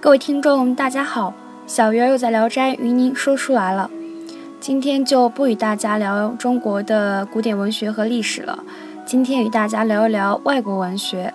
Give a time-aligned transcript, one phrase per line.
[0.00, 1.34] 各位听众，大家好，
[1.66, 3.90] 小鱼儿又在《聊斋》与您说书来了。
[4.60, 8.62] 今天就不与大家聊中国的古典文学和历史了，
[9.04, 11.34] 今天与大家聊一聊外国文学。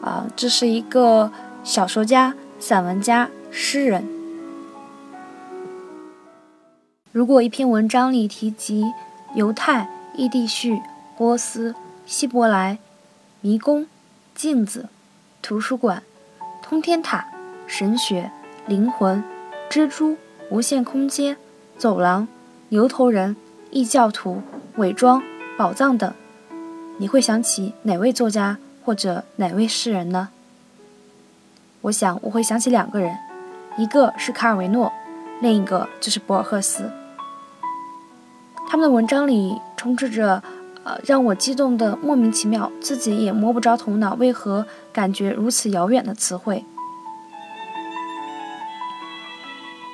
[0.00, 1.30] 啊，这是一个
[1.62, 4.08] 小说家、散文家、诗人。
[7.12, 8.86] 如果一篇文章里提及
[9.34, 9.86] 犹太、
[10.16, 10.80] 异地序、
[11.18, 11.74] 波斯、
[12.06, 12.78] 希伯来、
[13.42, 13.86] 迷宫、
[14.34, 14.88] 镜子、
[15.42, 16.02] 图书馆、
[16.62, 17.26] 通天塔。
[17.68, 18.30] 神学、
[18.66, 19.22] 灵魂、
[19.70, 20.16] 蜘蛛、
[20.50, 21.36] 无限空间、
[21.76, 22.26] 走廊、
[22.70, 23.36] 牛头人、
[23.70, 24.40] 异教徒、
[24.76, 25.22] 伪装、
[25.58, 26.12] 宝藏等，
[26.96, 30.30] 你会想起哪位作家或者哪位诗人呢？
[31.82, 33.14] 我想我会想起两个人，
[33.76, 34.90] 一个是卡尔维诺，
[35.42, 36.90] 另一个就是博尔赫斯。
[38.66, 40.42] 他们的文章里充斥着
[40.84, 46.64] 呃让我激动的莫名其妙，自己也摸不着头脑，为何感觉如此遥远的词汇。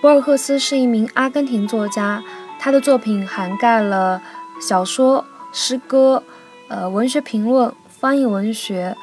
[0.05, 2.23] 博尔赫斯是一名阿根廷作家，
[2.59, 4.21] 他的作品涵盖了
[4.61, 6.23] 小说、诗歌、
[6.69, 8.95] 呃文学评论、翻译文学、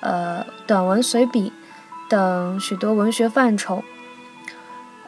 [0.00, 1.50] 呃短文随笔
[2.10, 3.82] 等许多文学范畴。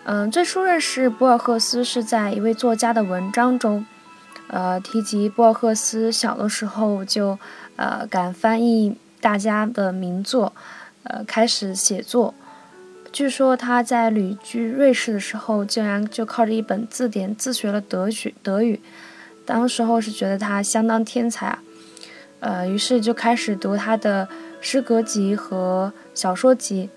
[0.05, 3.84] 嗯，最初认识博尔赫斯是在一位作家的文章中，
[4.48, 7.39] 呃提及博尔赫斯小的时候就
[7.77, 10.55] 呃敢翻译大家的名作，
[11.03, 12.33] 呃开始写作。
[13.13, 18.35] 据说他在旅居瑞士的时候，竟然就靠着一本字典自学了德语。
[18.43, 18.81] 德语，
[19.45, 21.63] 当时候是觉得他相当天才啊，
[22.41, 24.27] 呃，于是就开始读他的
[24.63, 26.89] 诗歌集和小说集。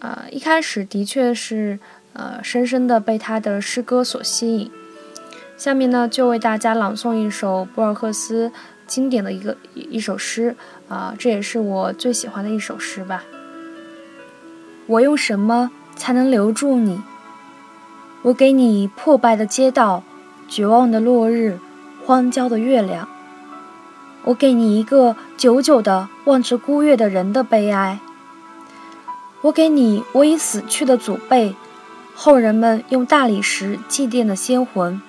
[0.00, 1.78] 呃，一开始的确是
[2.12, 4.70] 呃深深的被他的诗歌所吸引。
[5.56, 8.52] 下面呢，就为大家朗诵一首博尔赫斯
[8.86, 10.54] 经典的一个一首诗
[10.88, 13.24] 啊，这也是我最喜欢的一首诗吧。
[14.92, 17.00] 我用什么才能留住你？
[18.20, 20.02] 我给你破败的街道、
[20.48, 21.58] 绝望的落日、
[22.04, 23.08] 荒郊的月亮。
[24.24, 28.00] 我给你一个久久的望着孤月的人的悲哀。
[29.40, 31.56] 我给你我已死去的祖辈，
[32.14, 35.00] 后人们用大理石祭奠的仙魂。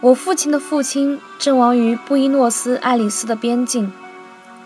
[0.00, 3.92] 我父亲的父亲阵亡于布宜诺斯艾利斯的边境，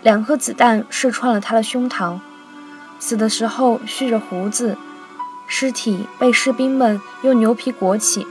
[0.01, 2.19] 两颗子弹射穿了他的胸膛。
[3.05, 4.77] 死的时候蓄着胡子，
[5.45, 8.25] 尸体被士兵们用牛皮裹起。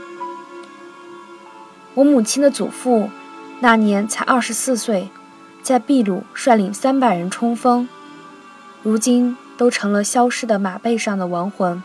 [1.92, 3.10] 我母亲的祖父
[3.60, 5.10] 那年才二十四岁，
[5.62, 7.86] 在秘鲁率领三百人冲锋，
[8.82, 11.82] 如今都成了消失的马背上的亡魂。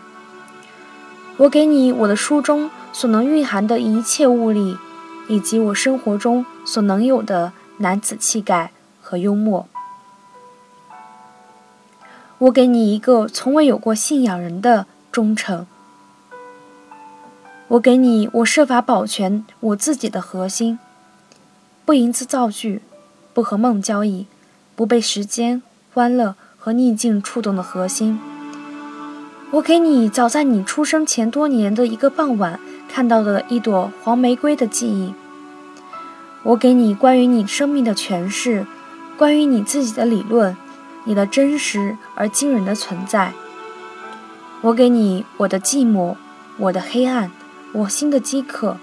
[1.35, 4.77] 我给你我的书中所能蕴含的一切物力，
[5.27, 8.71] 以及我生活中所能有的男子气概
[9.01, 9.67] 和幽默。
[12.39, 15.65] 我给你一个从未有过信仰人的忠诚。
[17.69, 20.77] 我给你我设法保全我自己的核心，
[21.83, 22.83] 不营字造句，
[23.33, 24.27] 不和梦交易，
[24.75, 28.19] 不被时间、欢乐和逆境触动的核心。
[29.49, 35.15] 我给你早在你出生前多年的一个傍晚看到的一朵黄玫瑰的记忆。
[36.43, 38.67] 我给你关于你生命的诠释，
[39.17, 40.55] 关于你自己的理论。
[41.07, 43.31] 你的真实而惊人的存在，
[44.61, 46.17] 我给你我的寂寞，
[46.57, 47.31] 我的黑暗，
[47.71, 48.75] 我心的饥渴。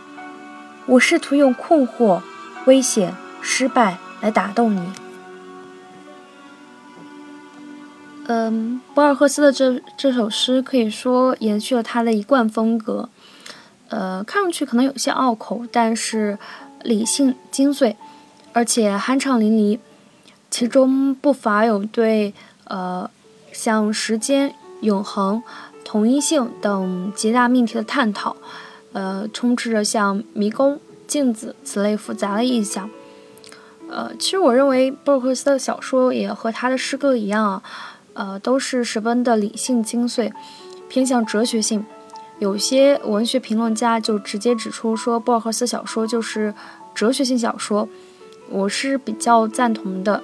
[0.87, 2.23] 我试图用困惑、
[2.65, 4.81] 危险、失败来打动你。
[8.27, 13.11] 嗯，博尔赫斯的这这首诗可以说延续了他的一贯风格。
[13.91, 16.39] 呃，看上去可能有些拗口，但是
[16.83, 17.97] 理性精髓，
[18.55, 19.79] 而且酣畅淋漓。
[20.57, 22.33] 其中不乏有对
[22.69, 23.11] 呃
[23.51, 25.43] 像时间、永恒、
[25.85, 28.37] 同一性等极大命题的探讨，
[28.93, 30.79] 呃，充斥着像迷宫、
[31.09, 32.89] 镜子此类复杂的意象。
[33.91, 37.63] 呃，其实我认为博尔赫斯的小说也和他的诗歌一样啊，
[38.13, 40.33] 呃，都是十分的理性精粹，
[40.89, 41.85] 偏向哲学性。
[42.39, 46.55] 有些文学评论家就直接指出说，博尔赫斯小说就是
[46.95, 47.89] 哲学性小说，
[48.49, 50.23] 我是比较赞同的。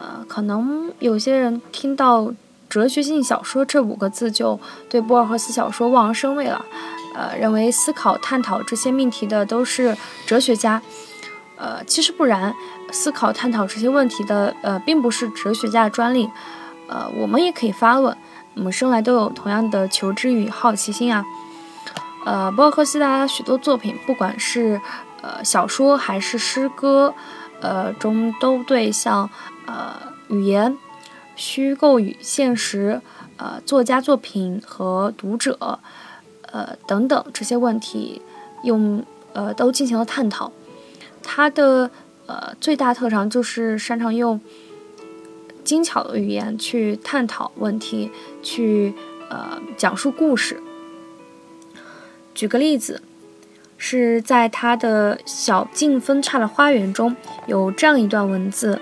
[0.00, 2.32] 呃，可能有些人听到
[2.70, 4.58] “哲学性小说”这五个字，就
[4.88, 6.64] 对博尔赫斯小说望而生畏了。
[7.14, 10.80] 呃，认为思考、探讨这些命题的都是哲学家。
[11.56, 12.54] 呃，其实不然，
[12.92, 16.30] 思考、探讨这些问题的，呃，并不是哲学家的专利。
[16.86, 18.16] 呃，我们也可以发问。
[18.54, 21.24] 我们生来都有同样的求知欲、好奇心啊。
[22.24, 24.80] 呃，博尔赫斯的许多作品，不管是
[25.20, 27.12] 呃小说还是诗歌，
[27.60, 29.30] 呃中都对像。
[29.70, 29.94] 呃，
[30.28, 30.78] 语言、
[31.36, 33.02] 虚构与现实、
[33.36, 35.78] 呃作家作品和读者、
[36.40, 38.22] 呃等等这些问题，
[38.62, 40.50] 用呃都进行了探讨。
[41.22, 41.90] 他的
[42.24, 44.40] 呃最大特长就是擅长用
[45.64, 48.10] 精巧的语言去探讨问题，
[48.42, 48.94] 去
[49.28, 50.62] 呃讲述故事。
[52.34, 53.02] 举个例子。
[53.80, 57.14] 是在他的《小径分岔的花园》中
[57.46, 58.80] 有这样一段文字：“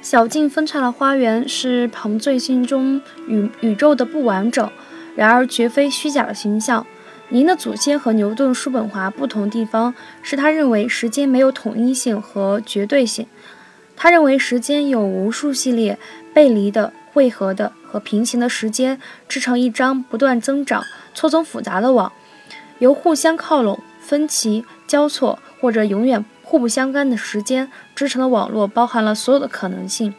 [0.00, 4.68] 小径分岔的花园是彭最心中宇宇宙的不完整，
[5.14, 6.84] 然而绝非虚假的形象。
[7.28, 13.26] 您的祖先和牛顿、叔本华不同地方是他认为时间没有统一性和绝对性。
[13.94, 15.98] 他认为时间有无数系列
[16.32, 20.84] 背离的。”汇合的和平行的时间织成一张不断增长、
[21.14, 22.12] 错综复杂的网，
[22.78, 30.14] 由互相靠拢、分歧、交错或者永远互不相干的时间织成的网络，包含了所有的可能性。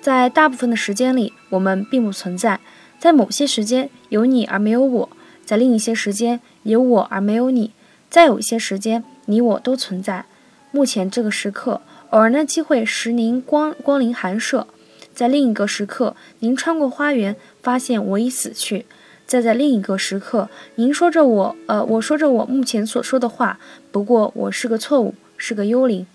[0.00, 2.58] 在大部分的时间里，我们并不存在；
[2.98, 5.08] 在某些时间，有你而没有我；
[5.46, 7.70] 在另一些时间，有我而没有你；
[8.10, 10.26] 再有一些时间，你我都存在。
[10.70, 11.80] 目前这个时刻，
[12.10, 14.66] 偶然的机会使您光光临寒舍。
[15.14, 18.84] 在另一个时刻，您穿过花园，发现我已死去；
[19.26, 23.58] 再在另一个时刻，您说着我，呃，我说着我目前所说的话，
[23.92, 26.06] 不过我是个错误，是个幽灵。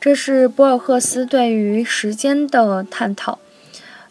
[0.00, 3.40] 这是博尔赫斯对于时间的探讨，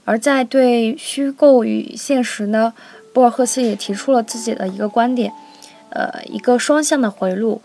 [0.04, 2.74] 而在对虚构与现实呢，
[3.14, 5.32] 博尔赫斯也提出了自己的一个观点，
[5.92, 7.62] 呃，一个双向的回路。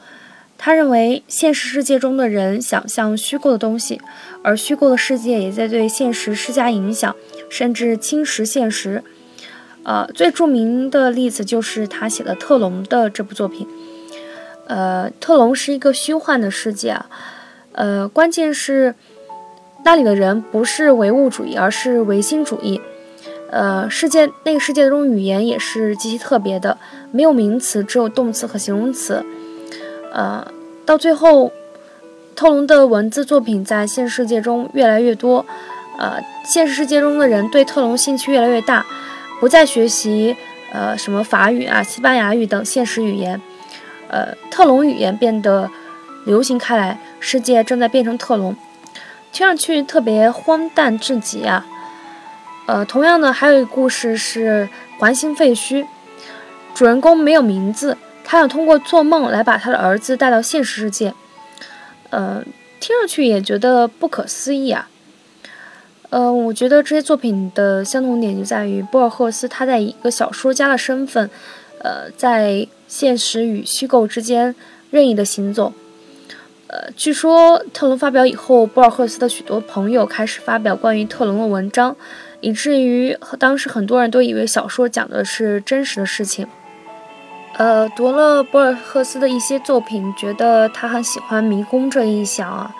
[0.63, 3.99] 他认为，现实世界中的人想象虚构的东西，
[4.43, 7.17] 而虚构的世界也在对现实施加影响，
[7.49, 9.03] 甚至侵蚀现实。
[9.85, 13.67] 呃，最著名的例子就是他写的《特隆》的这部作品。
[14.67, 17.07] 呃，特隆是一个虚幻的世界啊，
[17.73, 18.95] 呃，关键是
[19.83, 22.79] 那里的人不是唯物主义，而是唯心主义。
[23.51, 26.77] 呃，世界那个世界中语言也是极其特别的，
[27.13, 29.25] 没有名词，只有动词和形容词。
[30.13, 30.47] 呃，
[30.85, 31.53] 到最后，
[32.35, 35.45] 特隆的文字作品在现实世界中越来越多。
[35.99, 38.85] 呃，现实世界中的人对特隆兴趣越来越大，
[39.39, 40.35] 不再学习
[40.73, 43.41] 呃什么法语啊、西班牙语等现实语言。
[44.09, 45.71] 呃，特隆语言变得
[46.25, 48.57] 流行开来，世界正在变成特隆，
[49.31, 51.67] 听上去特别荒诞至极啊。
[52.67, 54.69] 呃，同样的，还有一个故事是
[55.01, 55.83] 《环形废墟》，
[56.75, 57.97] 主人公没有名字。
[58.31, 61.13] 他想通过做梦来把他的儿子带到现实世界，
[62.11, 62.41] 呃，
[62.79, 64.89] 听上去也觉得不可思议啊。
[66.11, 71.29] 呃，我觉得这些作品的相同点就在于博尔赫斯他在以一个小说家的身份，
[71.81, 74.55] 呃，在现实与虚构之间
[74.93, 75.73] 任意的行走。
[76.69, 81.97] 呃，据说特隆发表以后，博尔赫斯的许多朋友开始发表关于特隆的文章，
[82.39, 86.47] 以至于当时很多人都以为小说讲的是真实的事情。
[87.61, 92.75] 呃，读了博尔赫斯的一些作品，觉得他很喜欢迷宫这一项啊。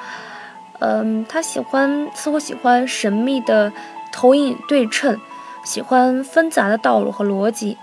[0.79, 3.71] 嗯，他喜欢似乎喜欢神秘的
[4.11, 5.21] 投影对称，
[5.63, 7.77] 喜欢纷杂的道路和逻辑。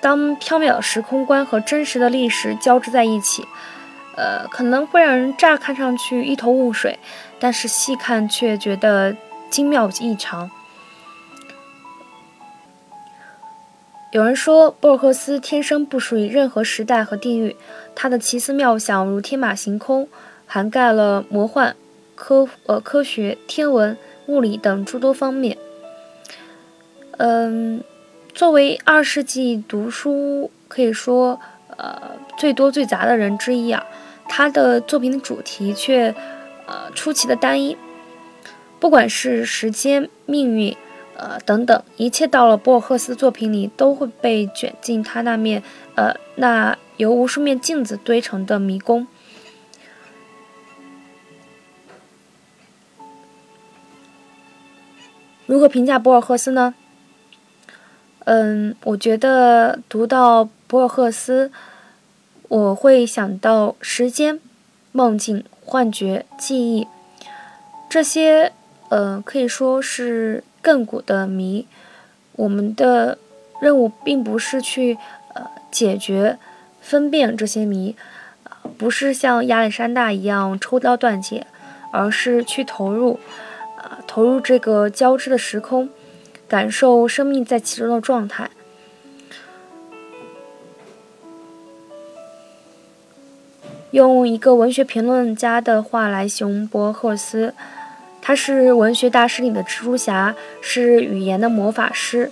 [0.00, 3.46] 当缥缈的时空观和真实的历史交织在一起，
[4.16, 6.98] 呃，可能会让人乍看上去一头雾水，
[7.38, 9.14] 但是细看却觉得
[9.50, 10.50] 精妙异常。
[14.12, 17.54] 有人说，博尔赫斯天生不属于任何时代和地域，
[17.94, 20.08] 他的奇思妙想如天马行空，
[20.46, 21.76] 涵盖了魔幻、
[22.16, 25.56] 科呃科学、天文、物理等诸多方面。
[27.18, 27.84] 嗯，
[28.34, 31.38] 作为二世纪读书可以说
[31.76, 32.02] 呃
[32.36, 33.86] 最多最杂的人之一啊，
[34.28, 36.12] 他的作品的主题却
[36.66, 37.76] 呃出奇的单一，
[38.80, 40.76] 不管是时间、命运。
[41.20, 45.62] 呃，等等，一切到了博尔赫斯作品里，都会被卷进他那面，
[45.94, 49.06] 呃，那由无数面镜子堆成的迷宫。
[55.44, 56.74] 如何评价博尔赫斯呢？
[58.20, 61.52] 嗯，我觉得读到博尔赫斯，
[62.48, 64.40] 我会想到时间、
[64.92, 66.88] 梦境、幻觉、记忆
[67.90, 68.54] 这些，
[68.88, 70.42] 呃，可以说是。
[70.62, 71.66] 亘古的谜，
[72.32, 73.18] 我们的
[73.60, 74.98] 任务并不是去
[75.34, 76.38] 呃解决、
[76.80, 77.96] 分辨这些谜，
[78.76, 81.46] 不是像亚历山大一样抽刀断解，
[81.92, 83.18] 而是去投入，
[83.78, 85.88] 啊，投入这个交织的时空，
[86.46, 88.50] 感受生命在其中的状态。
[93.92, 97.54] 用一个文学评论家的话来形容博赫斯，
[98.22, 102.30] 他是文学大师里的蜘蛛侠，是语言的魔法师。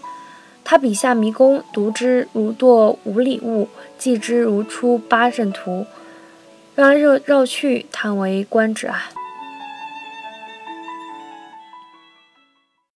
[0.64, 5.86] 他笔下迷宫，读之如堕五里雾，记之如出八阵图，
[6.74, 9.08] 绕来绕绕去，叹为观止啊！